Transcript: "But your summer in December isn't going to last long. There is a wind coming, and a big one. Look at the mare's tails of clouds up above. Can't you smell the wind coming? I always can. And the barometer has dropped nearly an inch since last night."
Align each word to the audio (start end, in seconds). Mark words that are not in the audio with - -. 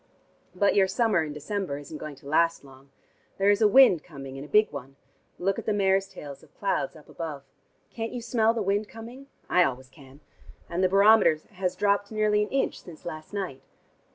"But 0.55 0.73
your 0.73 0.87
summer 0.87 1.23
in 1.23 1.31
December 1.31 1.77
isn't 1.77 1.99
going 1.99 2.15
to 2.15 2.27
last 2.27 2.63
long. 2.63 2.89
There 3.37 3.51
is 3.51 3.61
a 3.61 3.67
wind 3.67 4.03
coming, 4.03 4.35
and 4.35 4.43
a 4.43 4.47
big 4.49 4.71
one. 4.71 4.95
Look 5.37 5.59
at 5.59 5.67
the 5.67 5.73
mare's 5.73 6.07
tails 6.07 6.41
of 6.41 6.57
clouds 6.57 6.95
up 6.95 7.07
above. 7.07 7.43
Can't 7.91 8.11
you 8.11 8.19
smell 8.23 8.51
the 8.55 8.63
wind 8.63 8.89
coming? 8.89 9.27
I 9.47 9.63
always 9.63 9.89
can. 9.89 10.21
And 10.67 10.83
the 10.83 10.89
barometer 10.89 11.35
has 11.51 11.75
dropped 11.75 12.09
nearly 12.11 12.41
an 12.41 12.49
inch 12.49 12.81
since 12.81 13.05
last 13.05 13.31
night." 13.31 13.61